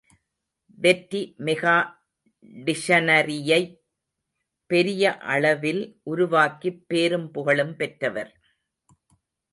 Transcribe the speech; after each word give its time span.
வெற்றி 0.77 1.35
மெகா 1.39 1.75
டிக்ஷனரியைப் 2.65 3.75
பெரிய 4.69 5.17
அளவில் 5.17 5.83
உருவாக்கிப் 6.03 6.83
பேரும் 6.87 7.31
புகழும் 7.31 7.75
பெற்றவர். 7.75 8.33